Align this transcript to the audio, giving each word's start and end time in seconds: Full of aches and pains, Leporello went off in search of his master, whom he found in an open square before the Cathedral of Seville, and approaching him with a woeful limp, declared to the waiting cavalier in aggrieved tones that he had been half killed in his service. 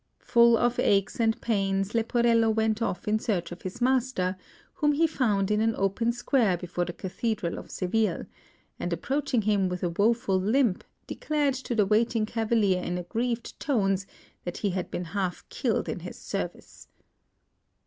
Full 0.21 0.57
of 0.57 0.79
aches 0.79 1.19
and 1.19 1.39
pains, 1.41 1.93
Leporello 1.93 2.49
went 2.49 2.81
off 2.81 3.07
in 3.07 3.19
search 3.19 3.51
of 3.51 3.61
his 3.61 3.79
master, 3.81 4.35
whom 4.73 4.93
he 4.93 5.05
found 5.05 5.51
in 5.51 5.61
an 5.61 5.75
open 5.75 6.11
square 6.11 6.57
before 6.57 6.85
the 6.85 6.91
Cathedral 6.93 7.59
of 7.59 7.69
Seville, 7.69 8.25
and 8.79 8.91
approaching 8.91 9.43
him 9.43 9.69
with 9.69 9.83
a 9.83 9.89
woeful 9.89 10.39
limp, 10.41 10.83
declared 11.05 11.53
to 11.53 11.75
the 11.75 11.85
waiting 11.85 12.25
cavalier 12.25 12.81
in 12.81 12.97
aggrieved 12.97 13.59
tones 13.59 14.07
that 14.43 14.57
he 14.57 14.71
had 14.71 14.89
been 14.89 15.05
half 15.05 15.47
killed 15.49 15.87
in 15.87 15.99
his 15.99 16.17
service. 16.17 16.87